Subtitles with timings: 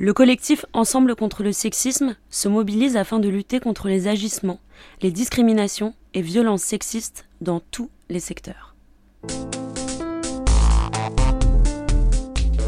[0.00, 4.60] Le collectif Ensemble contre le sexisme se mobilise afin de lutter contre les agissements,
[5.02, 8.76] les discriminations et violences sexistes dans tous les secteurs.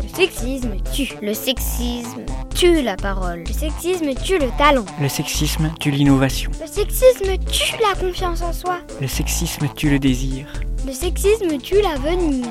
[0.03, 1.13] Le sexisme tue.
[1.23, 3.45] Le sexisme tue la parole.
[3.47, 4.85] Le sexisme tue le talent.
[5.01, 6.51] Le sexisme tue l'innovation.
[6.61, 8.81] Le sexisme tue la confiance en soi.
[9.01, 10.49] Le sexisme tue le désir.
[10.85, 12.49] Le sexisme tue l'avenir.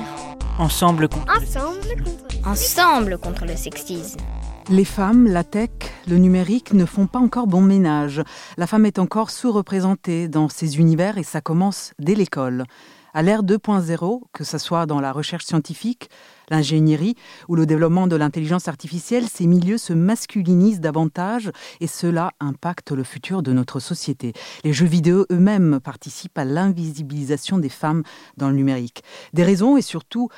[0.58, 4.20] Ensemble contre Ensemble contre Ensemble contre le sexisme.
[4.68, 5.70] Les femmes, la tech,
[6.06, 8.22] le numérique ne font pas encore bon ménage.
[8.56, 12.64] La femme est encore sous-représentée dans ces univers et ça commence dès l'école.
[13.12, 16.10] À l'ère 2.0, que ce soit dans la recherche scientifique,
[16.48, 17.16] l'ingénierie
[17.48, 23.02] ou le développement de l'intelligence artificielle, ces milieux se masculinisent davantage et cela impacte le
[23.02, 24.32] futur de notre société.
[24.62, 28.04] Les jeux vidéo eux-mêmes participent à l'invisibilisation des femmes
[28.36, 29.02] dans le numérique.
[29.32, 30.28] Des raisons et surtout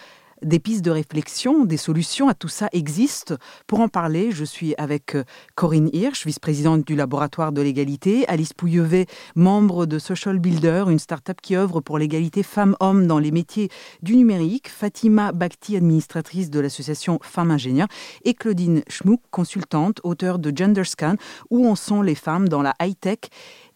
[0.42, 3.37] des pistes de réflexion, des solutions à tout ça existent.
[3.66, 5.24] Pour en parler, je suis avec euh,
[5.55, 11.38] Corinne Hirsch, vice-présidente du laboratoire de l'égalité, Alice Pouillevet, membre de Social Builder, une start-up
[11.43, 13.68] qui œuvre pour l'égalité femmes-hommes dans les métiers
[14.02, 17.88] du numérique, Fatima Bakhti, administratrice de l'association Femmes Ingénieurs,
[18.24, 21.16] et Claudine Schmuck, consultante, auteure de Gender Scan,
[21.51, 23.18] où en sont les femmes dans la high-tech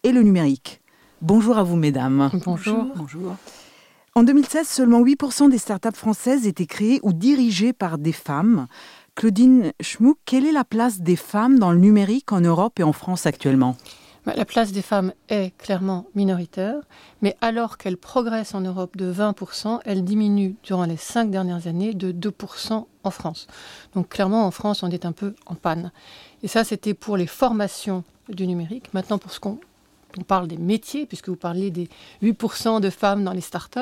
[0.02, 0.80] et le numérique.
[1.22, 2.30] Bonjour à vous, mesdames.
[2.44, 2.86] Bonjour.
[2.94, 3.36] Bonjour.
[4.16, 8.66] En 2016, seulement 8% des startups françaises étaient créées ou dirigées par des femmes.
[9.14, 12.94] Claudine Schmuck, quelle est la place des femmes dans le numérique en Europe et en
[12.94, 13.76] France actuellement?
[14.24, 16.76] Bah, la place des femmes est clairement minoritaire,
[17.20, 21.92] mais alors qu'elle progresse en Europe de 20%, elle diminue durant les cinq dernières années
[21.92, 23.46] de 2% en France.
[23.94, 25.92] Donc clairement, en France, on est un peu en panne.
[26.42, 28.94] Et ça, c'était pour les formations du numérique.
[28.94, 29.58] Maintenant, pour ce qu'on
[30.18, 31.88] on parle des métiers, puisque vous parlez des
[32.22, 33.80] 8% de femmes dans les startups.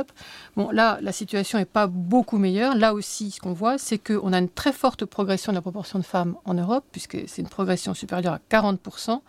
[0.57, 2.75] Bon, là, la situation n'est pas beaucoup meilleure.
[2.75, 5.99] Là aussi, ce qu'on voit, c'est qu'on a une très forte progression de la proportion
[5.99, 9.21] de femmes en Europe, puisque c'est une progression supérieure à 40%.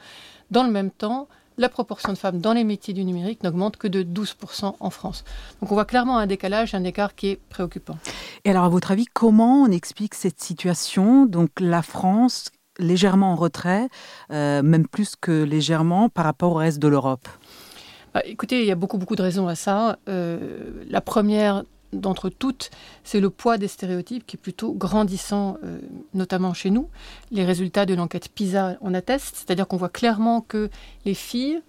[0.52, 3.88] Dans le même temps, la proportion de femmes dans les métiers du numérique n'augmente que
[3.88, 5.24] de 12% en France.
[5.62, 7.98] Donc on voit clairement un décalage, un écart qui est préoccupant.
[8.44, 11.26] Et alors, à votre avis, comment on explique cette situation?
[11.26, 13.90] Donc la France légèrement en retrait,
[14.32, 17.28] euh, même plus que légèrement par rapport au reste de l'Europe
[18.14, 19.98] bah, Écoutez, il y a beaucoup, beaucoup de raisons à ça.
[20.10, 21.64] Euh, la première
[21.94, 22.72] d'entre toutes,
[23.04, 25.80] c'est le poids des stéréotypes qui est plutôt grandissant, euh,
[26.14, 26.90] notamment chez nous.
[27.32, 30.70] Les résultats de l'enquête PISA en attestent, c'est-à-dire qu'on voit clairement que
[31.06, 31.62] les filles,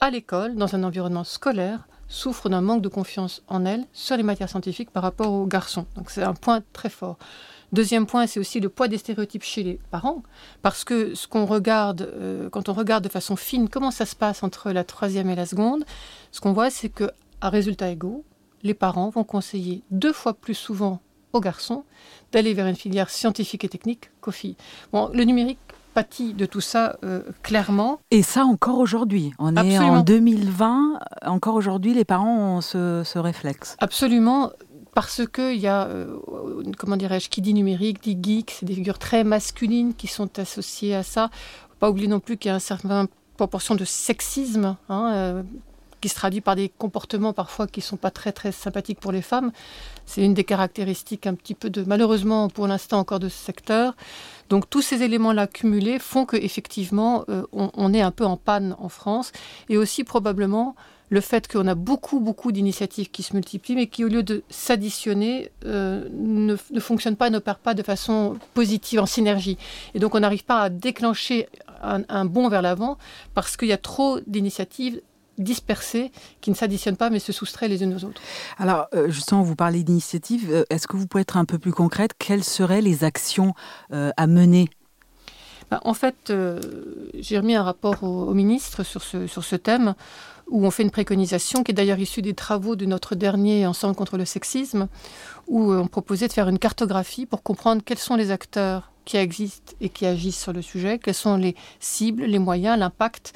[0.00, 4.22] à l'école, dans un environnement scolaire, souffrent d'un manque de confiance en elles sur les
[4.22, 5.86] matières scientifiques par rapport aux garçons.
[5.96, 7.16] Donc c'est un point très fort.
[7.72, 10.22] Deuxième point, c'est aussi le poids des stéréotypes chez les parents,
[10.60, 14.14] parce que ce qu'on regarde, euh, quand on regarde de façon fine comment ça se
[14.14, 15.84] passe entre la troisième et la seconde,
[16.32, 18.24] ce qu'on voit, c'est que à résultats égaux,
[18.62, 21.00] les parents vont conseiller deux fois plus souvent
[21.32, 21.84] aux garçons
[22.30, 24.56] d'aller vers une filière scientifique et technique qu'aux filles.
[24.92, 25.58] Bon, le numérique
[25.94, 28.00] pâtit de tout ça euh, clairement.
[28.10, 29.32] Et ça encore aujourd'hui.
[29.38, 33.76] On est en 2020, encore aujourd'hui, les parents ont ce, ce réflexe.
[33.78, 34.50] Absolument
[34.94, 36.18] parce qu'il y a, euh,
[36.76, 40.94] comment dirais-je, qui dit numérique, dit geek, c'est des figures très masculines qui sont associées
[40.94, 41.30] à ça.
[41.70, 45.42] Faut pas oublier non plus qu'il y a une certaine proportion de sexisme, hein, euh,
[46.02, 49.22] qui se traduit par des comportements parfois qui sont pas très très sympathiques pour les
[49.22, 49.52] femmes.
[50.04, 53.94] C'est une des caractéristiques un petit peu de, malheureusement pour l'instant encore de ce secteur.
[54.50, 58.88] Donc tous ces éléments-là cumulés font qu'effectivement euh, on est un peu en panne en
[58.88, 59.32] France
[59.70, 60.74] et aussi probablement
[61.12, 64.42] le fait qu'on a beaucoup, beaucoup d'initiatives qui se multiplient, mais qui, au lieu de
[64.48, 69.58] s'additionner, euh, ne, ne fonctionnent pas, n'opèrent pas de façon positive, en synergie.
[69.92, 71.50] Et donc, on n'arrive pas à déclencher
[71.82, 72.96] un, bond vers l'avant
[73.34, 75.02] parce qu'il y a trop d'initiatives
[75.36, 78.22] dispersées qui ne s'additionnent pas mais se soustraient les unes aux autres.
[78.56, 80.48] Alors euh, justement, vous parlez d'initiatives.
[80.50, 82.12] Euh, est-ce que vous pouvez être un peu plus concrète?
[82.18, 83.52] Quelles seraient les actions
[83.90, 84.68] à mener?
[85.72, 86.32] Ben, En fait,
[87.18, 89.94] j'ai remis un rapport au, au ministre sur ce, sur ce thème
[90.48, 93.94] où on fait une préconisation qui est d'ailleurs issue des travaux de notre dernier Ensemble
[93.94, 94.88] contre le sexisme,
[95.48, 99.74] où on proposait de faire une cartographie pour comprendre quels sont les acteurs qui existent
[99.80, 103.32] et qui agissent sur le sujet, quelles sont les cibles, les moyens, l'impact.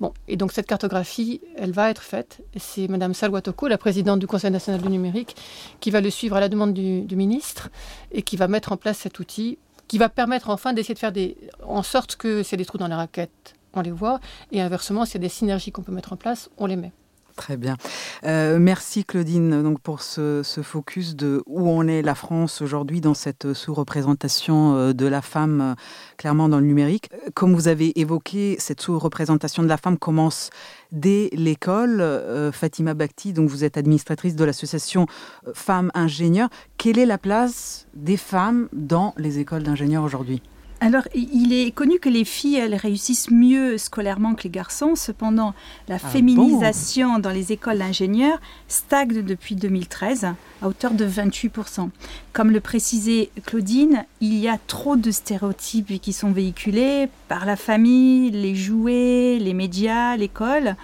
[0.00, 2.42] Bon, et donc cette cartographie, elle va être faite.
[2.56, 5.36] C'est Madame Salwatoko, la présidente du Conseil national du numérique,
[5.80, 7.68] qui va le suivre à la demande du, ministre
[8.10, 9.58] et qui va mettre en place cet outil
[9.88, 11.36] qui va permettre enfin d'essayer de faire des,
[11.66, 14.20] en sorte que c'est des trous dans la raquette on les voit.
[14.52, 16.92] Et inversement, s'il y a des synergies qu'on peut mettre en place, on les met.
[17.40, 17.76] Très bien.
[18.24, 23.14] Euh, merci Claudine donc pour ce, focus de où on est la France aujourd'hui dans
[23.14, 25.74] cette sous-représentation euh, de la femme euh,
[26.18, 27.08] clairement dans le numérique.
[27.32, 30.50] Comme vous avez évoqué, cette sous-représentation de la femme commence
[30.92, 32.04] dès l'école.
[32.52, 35.06] Fatima Bakhti, donc vous êtes administratrice de l'association
[35.54, 36.50] Femmes Ingénieurs.
[36.76, 40.42] Quelle est la place des femmes dans les écoles d'ingénieurs aujourd'hui?
[40.82, 44.94] Alors, il est connu que les filles, elles réussissent mieux scolairement que les garçons.
[44.94, 45.52] Cependant,
[45.88, 50.24] la Ah féminisation dans les écoles d'ingénieurs stagne depuis 2013
[50.62, 51.90] à hauteur de 28%.
[52.32, 57.56] Comme le précisait Claudine, il y a trop de stéréotypes qui sont véhiculés par la
[57.56, 60.76] famille, les jouets, les médias, l'école.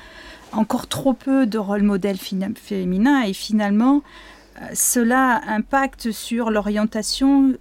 [0.52, 4.02] Encore trop peu de rôles modèles féminins et finalement,
[4.60, 7.54] euh, cela impacte sur l'orientation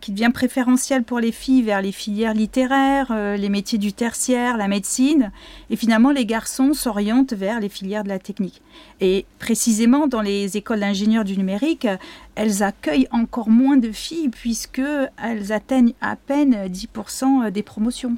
[0.00, 4.56] qui devient préférentielle pour les filles vers les filières littéraires, euh, les métiers du tertiaire,
[4.56, 5.32] la médecine,
[5.70, 8.62] et finalement les garçons s'orientent vers les filières de la technique.
[9.00, 11.86] Et précisément dans les écoles d'ingénieurs du numérique,
[12.34, 14.82] elles accueillent encore moins de filles puisque
[15.22, 18.16] elles atteignent à peine 10% des promotions.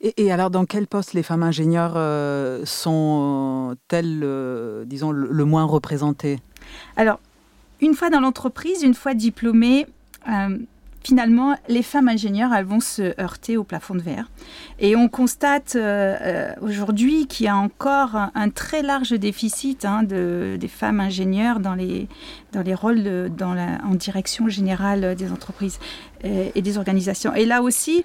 [0.00, 5.44] Et, et alors, dans quel poste les femmes ingénieures euh, sont-elles, euh, disons, le, le
[5.44, 6.38] moins représentées?
[6.96, 7.18] Alors,
[7.80, 9.86] une fois dans l'entreprise, une fois diplômées,
[10.28, 10.58] euh,
[11.08, 14.30] finalement, les femmes ingénieures, elles vont se heurter au plafond de verre.
[14.78, 20.02] Et on constate euh, euh, aujourd'hui qu'il y a encore un, très large déficit hein,
[20.02, 22.08] de, des femmes ingénieures dans les,
[22.52, 23.30] dans les rôles
[23.90, 25.78] en direction générale des entreprises
[26.22, 27.34] et, et des organisations.
[27.34, 28.04] Et là aussi,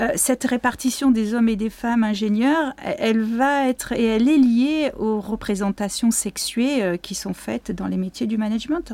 [0.00, 4.38] euh, cette répartition des hommes et des femmes ingénieurs, elle- va être et elle est
[4.38, 8.92] liée aux représentations sexuées euh, qui sont faites dans les métiers du management.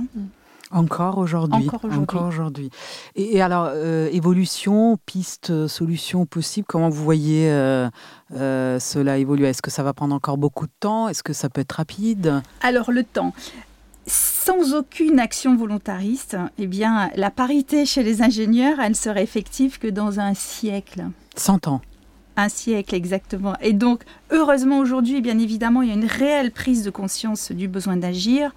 [0.77, 1.69] Encore aujourd'hui.
[1.97, 2.71] Encore aujourd'hui.
[3.15, 7.89] Et, et alors, euh, évolution, piste, euh, solution possible, comment vous voyez euh,
[8.35, 9.49] euh, cela évoluer?
[9.49, 11.09] Est-ce que ça va prendre encore beaucoup de temps?
[11.09, 12.43] Est-ce que ça peut être rapide?
[12.61, 13.33] Alors le temps.
[14.07, 19.89] Sans aucune action volontariste, eh bien, la parité chez les ingénieurs, elle serait effective que
[19.89, 21.05] dans un siècle.
[21.37, 21.81] 100 ans.
[22.37, 23.55] Un siècle exactement.
[23.63, 27.67] Et donc, heureusement aujourd'hui, bien évidemment, il y a une réelle prise de conscience du
[27.67, 28.53] besoin d'agir.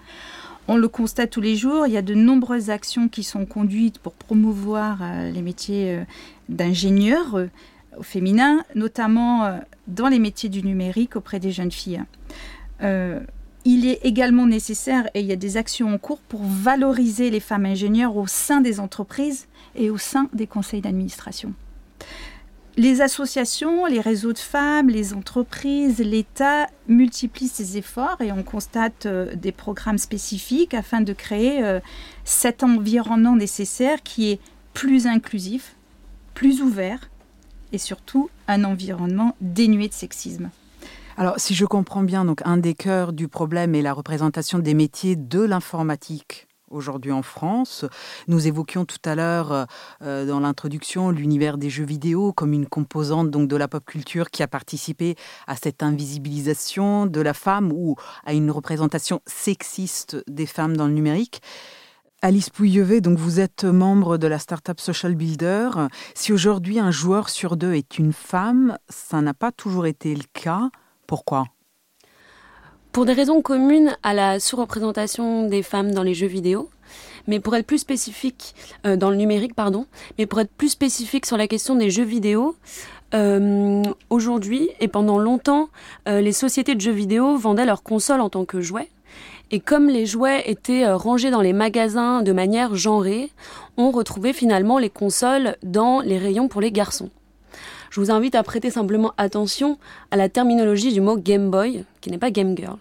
[0.71, 1.87] On le constate tous les jours.
[1.87, 6.03] Il y a de nombreuses actions qui sont conduites pour promouvoir euh, les métiers euh,
[6.47, 7.47] d'ingénieurs euh,
[7.97, 12.03] au féminin, notamment dans les métiers du numérique auprès des jeunes filles.
[13.65, 17.39] Il est également nécessaire, et il y a des actions en cours, pour valoriser les
[17.39, 21.53] femmes ingénieures au sein des entreprises et au sein des conseils d'administration.
[22.77, 29.05] Les associations, les réseaux de femmes, les entreprises, l'État multiplient ces efforts et on constate
[29.05, 31.79] euh, des programmes spécifiques afin de créer euh,
[32.23, 34.39] cet environnement nécessaire qui est
[34.73, 35.75] plus inclusif,
[36.33, 37.09] plus ouvert
[37.73, 40.49] et surtout un environnement dénué de sexisme.
[41.17, 44.73] Alors, si je comprends bien, donc un des cœurs du problème est la représentation des
[44.73, 47.85] métiers de l'informatique aujourd'hui en France.
[48.27, 49.67] Nous évoquions tout à l'heure
[50.01, 54.29] euh, dans l'introduction l'univers des jeux vidéo comme une composante donc de la pop culture
[54.29, 55.15] qui a participé
[55.47, 57.95] à cette invisibilisation de la femme ou
[58.25, 61.41] à une représentation sexiste des femmes dans le numérique.
[62.21, 65.69] Alice Pouillevet, donc vous êtes membre de la startup Social Builder.
[66.15, 70.25] Si aujourd'hui un joueur sur deux est une femme, ça n'a pas toujours été le
[70.33, 70.69] cas.
[71.07, 71.45] Pourquoi?
[72.99, 76.69] Pour des raisons communes à la sous-représentation des femmes dans les jeux vidéo,
[77.27, 78.53] mais pour être plus spécifique
[78.85, 79.85] euh, dans le numérique, pardon,
[80.17, 82.57] mais pour être plus spécifique sur la question des jeux vidéo,
[83.13, 85.69] euh, aujourd'hui et pendant longtemps,
[86.09, 88.89] euh, les sociétés de jeux vidéo vendaient leurs consoles en tant que jouets.
[89.49, 93.31] Et comme les jouets étaient rangés dans les magasins de manière genrée,
[93.77, 97.11] on retrouvait finalement les consoles dans les rayons pour les garçons.
[97.91, 99.77] Je vous invite à prêter simplement attention
[100.11, 102.77] à la terminologie du mot Game Boy, qui n'est pas Game Girl.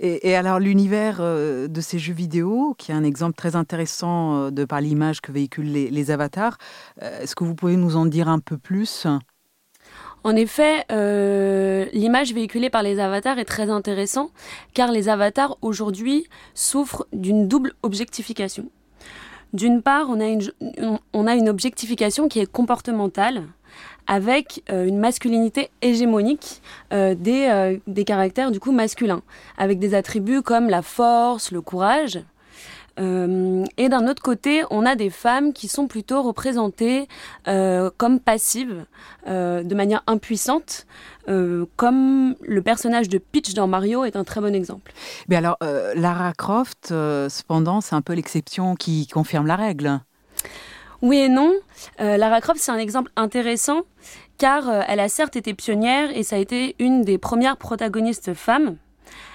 [0.00, 4.50] Et, alors l'univers euh, de ces jeux vidéo, qui est un exemple très intéressant euh,
[4.50, 6.58] de par l'image que véhiculent les, avatars,
[7.02, 9.06] euh, est-ce que vous pouvez nous en dire un peu plus?
[10.24, 10.84] En effet,
[11.92, 14.30] l'image véhiculée par les avatars est très intéressant
[14.74, 18.68] car les avatars aujourd'hui souffrent d'une double objectification.
[19.52, 20.50] D'une part, on a, une,
[21.12, 23.44] on a une objectification qui est comportementale
[24.06, 29.22] avec euh, une masculinité hégémonique euh, des, euh, des caractères du coup masculins,
[29.58, 32.20] avec des attributs comme la force, le courage.
[32.98, 37.08] Et d'un autre côté, on a des femmes qui sont plutôt représentées
[37.44, 38.86] comme passives,
[39.26, 40.86] de manière impuissante,
[41.26, 44.94] comme le personnage de Peach dans Mario est un très bon exemple.
[45.28, 45.58] Mais alors,
[45.94, 50.00] Lara Croft, cependant, c'est un peu l'exception qui confirme la règle.
[51.02, 51.52] Oui et non.
[52.00, 53.82] Euh, Lara Croft, c'est un exemple intéressant
[54.38, 58.34] car euh, elle a certes été pionnière et ça a été une des premières protagonistes
[58.34, 58.76] femmes.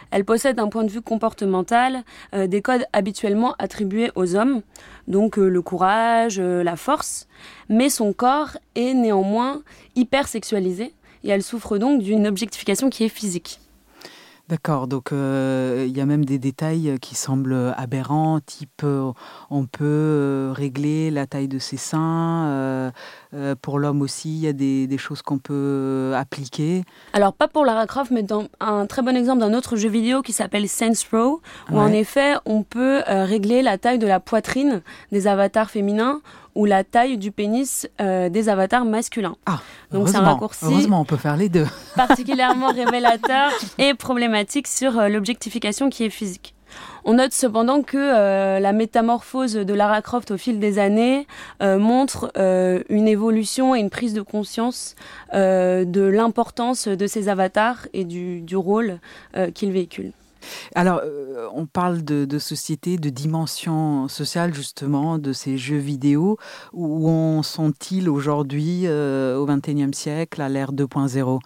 [0.09, 2.03] Elle possède d'un point de vue comportemental
[2.33, 4.61] euh, des codes habituellement attribués aux hommes,
[5.07, 7.27] donc le courage, la force,
[7.69, 9.61] mais son corps est néanmoins
[9.95, 13.59] hyper sexualisé et elle souffre donc d'une objectification qui est physique.
[14.51, 19.13] D'accord, donc euh, il y a même des détails qui semblent aberrants, type euh,
[19.50, 22.91] on peut euh, régler la taille de ses seins,
[23.62, 26.84] pour l'homme aussi il y a des, choses qu'on peut appliquer.
[27.13, 30.22] Alors pas pour Lara Croft, mais dans un très bon exemple d'un autre jeu vidéo
[30.22, 31.41] qui s'appelle Sense Row,
[31.72, 34.81] où en effet on peut régler la taille de la poitrine
[35.13, 36.20] des avatars féminins
[36.55, 39.36] ou la taille du pénis euh, des avatars masculins.
[39.46, 41.65] Ah, Donc c'est un raccourci heureusement, on peut faire les deux.
[41.96, 46.53] particulièrement révélateur et problématique sur euh, l'objectification qui est physique.
[47.03, 51.27] On note cependant que euh, la métamorphose de Lara Croft au fil des années
[51.60, 54.96] montre une évolution et une prise de conscience
[55.34, 59.00] de l'importance de ces avatars et du, du rôle
[59.53, 60.13] qu'ils véhiculent.
[60.75, 66.38] Alors, euh, on parle de, société, de dimension sociale justement, de ces jeux vidéo.
[66.74, 71.39] Où en sont-ils aujourd'hui euh, au XXIe siècle, à l'ère 2.0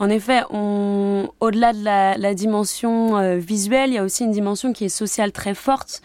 [0.00, 4.86] en effet, au-delà de la, dimension euh, visuelle, il y a aussi une dimension qui
[4.86, 6.02] est sociale très forte,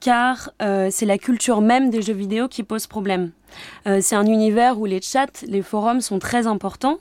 [0.00, 3.32] car c'est la culture même des jeux vidéo qui pose problème.
[3.84, 6.96] c'est un univers où les chats, les forums sont très importants.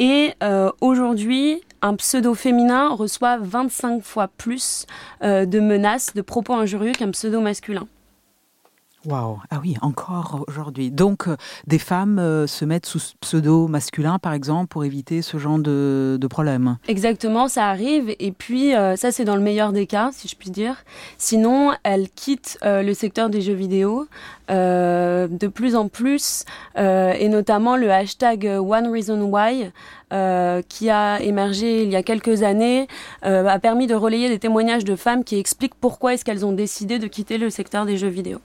[0.00, 0.34] Et
[0.80, 4.86] aujourd'hui, un pseudo féminin reçoit 25 fois plus
[5.22, 7.86] euh, de menaces, de propos injurieux qu'un pseudo masculin.
[9.04, 10.90] Waouh, ah oui, encore aujourd'hui.
[10.90, 11.36] Donc, euh,
[11.68, 16.18] des femmes euh, se mettent sous pseudo masculin, par exemple, pour éviter ce genre de,
[16.20, 16.78] de problème.
[16.88, 18.14] Exactement, ça arrive.
[18.18, 20.84] Et puis, ça, c'est dans le meilleur des cas, si je puis dire.
[21.16, 24.08] Sinon, elles quittent le secteur des jeux vidéo
[24.48, 26.44] de plus en plus,
[26.76, 29.70] et notamment le hashtag One Reason Why
[30.12, 32.88] euh, qui a émergé il y a quelques années,
[33.24, 36.52] euh, a permis de relayer des témoignages de femmes qui expliquent pourquoi est-ce qu'elles ont
[36.52, 38.38] décidé de quitter le secteur des jeux vidéo.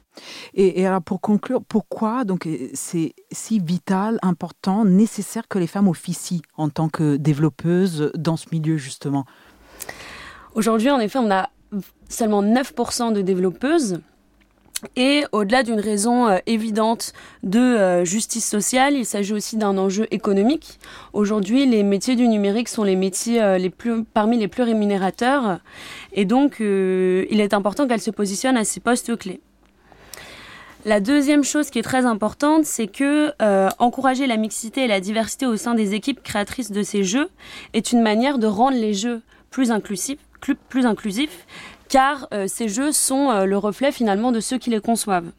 [0.53, 6.41] Et, alors pour conclure, pourquoi donc c'est si vital, important, nécessaire que les femmes officient
[6.57, 9.25] en tant que développeuses dans ce milieu justement?
[10.55, 11.49] Aujourd'hui, en effet, on a
[12.09, 14.01] seulement 9% de développeuses.
[14.95, 17.13] Et au-delà d'une raison euh, évidente
[17.43, 20.79] de euh, justice sociale, il s'agit aussi d'un enjeu économique.
[21.13, 25.59] Aujourd'hui, les métiers du numérique sont les métiers euh, les plus, parmi les plus rémunérateurs.
[26.13, 29.41] Et donc, il est important qu'elles se positionnent à ces postes clés.
[30.85, 33.31] La deuxième chose qui est très importante, c'est que
[33.81, 37.29] encourager la mixité et la diversité au sein des équipes créatrices de ces jeux
[37.73, 40.19] est une manière de rendre les jeux plus inclusifs
[41.89, 45.31] car euh, ces jeux sont euh, le reflet finalement de ceux qui les conçoivent.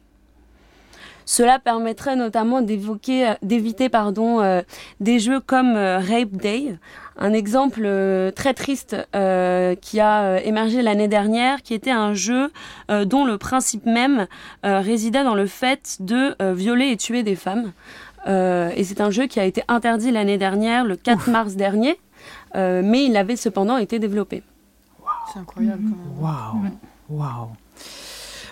[1.26, 4.62] Cela permettrait notamment d'évoquer, euh, d'éviter pardon,
[5.00, 6.76] des jeux comme Rape Day,
[7.16, 7.88] un exemple
[8.36, 8.96] très triste
[9.80, 12.50] qui a émergé l'année dernière, qui était un jeu
[12.88, 14.26] dont le principe même
[14.62, 17.72] résidait dans le fait de violer et tuer des femmes.
[18.26, 21.98] et c'est un jeu qui a été interdit l'année dernière, le 4 mars dernier,
[22.54, 24.42] mais il avait cependant été développé.
[25.32, 26.72] C'est incroyable quand même.
[27.08, 27.48] Waouh Waouh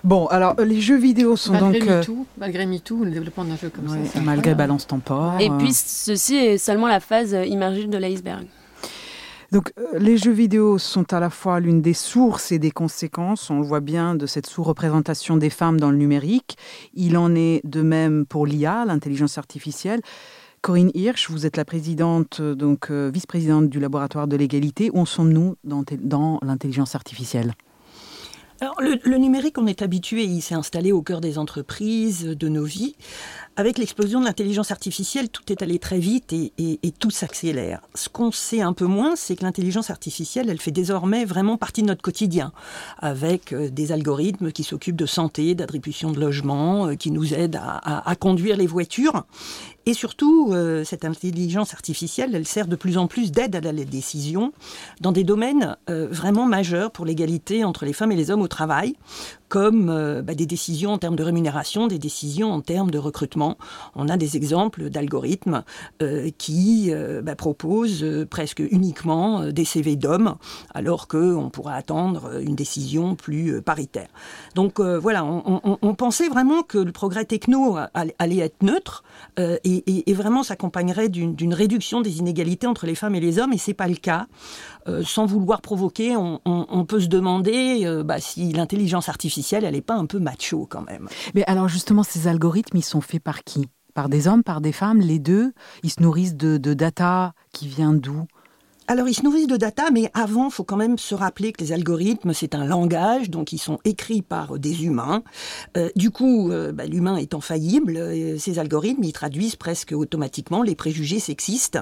[0.04, 1.88] Bon, alors les jeux vidéo sont malgré donc.
[1.88, 4.20] MeToo, malgré MeToo, le développement d'un jeu comme ça.
[4.20, 5.40] Malgré Balance Tempore.
[5.40, 8.46] Et puis ceci est seulement la phase immergée de l'iceberg.
[9.52, 13.50] Donc euh, les jeux vidéo sont à la fois l'une des sources et des conséquences,
[13.50, 16.56] on le voit bien, de cette sous-représentation des femmes dans le numérique.
[16.94, 20.00] Il en est de même pour l'IA, l'intelligence artificielle.
[20.62, 24.90] Corinne Hirsch, vous êtes la présidente, euh, donc euh, vice-présidente du laboratoire de l'égalité.
[24.94, 27.54] Où sommes-nous dans, l'intelligence artificielle?
[28.60, 32.62] Alors, le, numérique, on est habitué, il s'est installé au cœur des entreprises, de nos
[32.62, 32.94] vies.
[33.56, 37.80] Avec l'explosion de l'intelligence artificielle, tout est allé très vite et, tout s'accélère.
[37.96, 41.82] Ce qu'on sait un peu moins, c'est que l'intelligence artificielle, elle fait désormais vraiment partie
[41.82, 42.52] de notre quotidien,
[43.00, 48.14] avec euh, des algorithmes qui s'occupent de santé, d'attribution de logement, qui nous aident à
[48.14, 49.24] conduire les voitures.
[49.84, 53.72] Et surtout, euh, cette intelligence artificielle, elle sert de plus en plus d'aide à la
[53.72, 54.52] décision
[55.00, 58.48] dans des domaines euh, vraiment majeurs pour l'égalité entre les femmes et les hommes au
[58.48, 58.94] travail,
[59.52, 63.58] comme euh, bah, des décisions en termes de rémunération, des décisions en termes de recrutement.
[63.94, 65.62] On a des exemples d'algorithmes
[66.00, 70.36] euh, qui euh, bah, proposent presque uniquement des CV d'hommes,
[70.72, 74.08] alors qu'on pourrait attendre une décision plus paritaire.
[74.54, 79.04] Donc voilà, on, pensait vraiment que le progrès techno allait être neutre
[79.36, 83.74] et, vraiment s'accompagnerait d'une réduction des inégalités entre les femmes et les hommes, et c'est
[83.74, 84.26] pas le cas.
[85.04, 90.06] Sans vouloir provoquer, on, peut se demander bah, si l'intelligence artificielle, elle n'est pas un
[90.06, 91.08] peu macho quand même.
[91.34, 93.68] Mais alors justement, ces algorithmes, ils sont faits par qui?
[93.94, 95.52] Par des hommes, par des femmes, les deux?
[95.82, 98.26] Ils se nourrissent de, data qui vient d'où?
[98.88, 101.72] Alors, ils se nourrissent de data, mais avant, faut quand même se rappeler que les
[101.72, 105.22] algorithmes, c'est un langage, donc ils sont écrits par des humains.
[105.76, 110.62] Euh, du coup, euh, bah, l'humain étant faillible, euh, ces algorithmes, ils traduisent presque automatiquement
[110.62, 111.78] les préjugés sexistes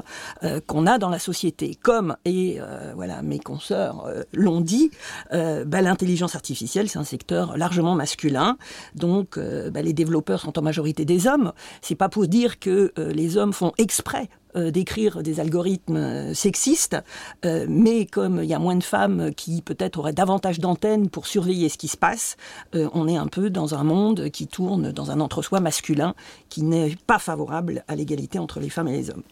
[0.66, 1.74] qu'on a dans la société.
[1.80, 2.58] Comme, et
[2.94, 4.90] voilà, mes consoeurs l'ont dit,
[5.30, 8.56] bah, l'intelligence artificielle, c'est un secteur largement masculin,
[8.94, 11.52] donc bah, les développeurs sont en majorité des hommes.
[11.82, 16.96] C'est pas pour dire que les hommes font exprès euh, d'écrire des algorithmes euh, sexistes,
[17.44, 21.26] euh, mais comme il y a moins de femmes qui peut-être auraient davantage d'antennes pour
[21.26, 22.36] surveiller ce qui se passe,
[22.72, 26.14] on est un peu dans un monde qui tourne dans un entre-soi masculin
[26.48, 29.22] qui n'est pas favorable à l'égalité entre les femmes et les hommes.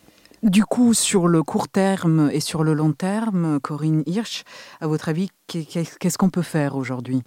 [0.44, 4.44] Du coup, sur le court terme et sur le long terme, Corinne Hirsch,
[4.80, 7.22] à votre avis, qu'est-ce qu'on peut faire aujourd'hui?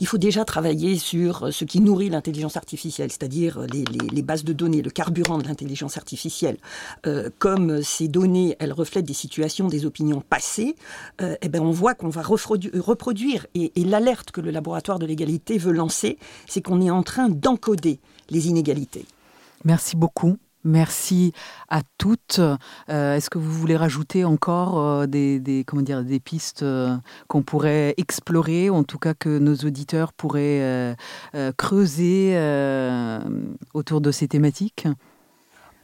[0.00, 4.80] Il faut déjà travailler sur ce qui nourrit l'intelligence artificielle, c'est-à-dire les, bases de données,
[4.80, 6.56] le carburant de l'intelligence artificielle.
[7.06, 10.76] Euh, comme ces données, elles reflètent des situations, des opinions passées,
[11.20, 13.46] euh, eh ben on voit qu'on va reproduire.
[13.54, 17.28] Et, et l'alerte que le laboratoire de l'égalité veut lancer, c'est qu'on est en train
[17.28, 19.04] d'encoder les inégalités.
[19.64, 20.38] Merci beaucoup.
[20.66, 21.32] Merci
[21.68, 22.40] à toutes.
[22.40, 26.96] Euh, est-ce que vous voulez rajouter encore euh, des, comment dire, des pistes euh,
[27.28, 30.96] qu'on pourrait explorer, ou en tout cas que nos auditeurs pourraient
[31.56, 32.36] creuser
[33.74, 34.88] autour de ces thématiques?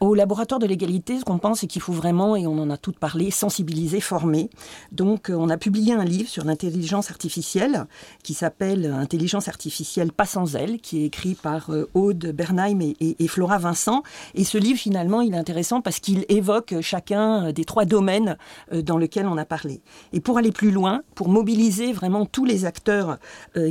[0.02, 2.76] Au laboratoire de l'égalité, ce qu'on pense, c'est qu'il faut vraiment, et on en a
[2.76, 4.50] toutes parlé, sensibiliser, former.
[4.90, 7.86] Donc, euh, on a publié un livre sur l'intelligence artificielle
[8.24, 13.28] qui s'appelle Intelligence artificielle pas sans elle, qui est écrit par euh, Aude Bernheim et,
[13.28, 14.02] Flora Vincent.
[14.34, 18.36] Et ce livre, finalement, il est intéressant parce qu'il évoque chacun des trois domaines
[18.72, 19.82] euh, dans lesquels on a parlé.
[20.12, 23.18] Et pour aller plus loin, pour mobiliser vraiment tous les acteurs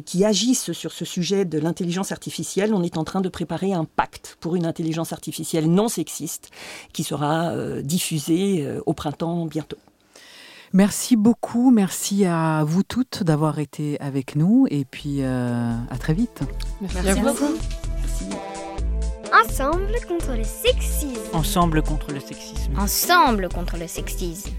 [0.06, 3.86] qui agissent sur ce sujet de l'intelligence artificielle, on est en train de préparer un
[3.86, 6.21] pacte pour une intelligence artificielle non sexiste
[6.94, 9.78] qui sera euh, diffusé euh, au printemps bientôt.
[10.74, 16.14] Merci beaucoup, merci à vous toutes d'avoir été avec nous et puis euh, à très
[16.14, 16.42] vite.
[16.82, 17.58] Merci, beaucoup.
[19.34, 21.20] Ensemble contre le sexisme.
[21.34, 22.72] Ensemble contre le sexisme.
[22.78, 24.52] Ensemble contre le sexisme.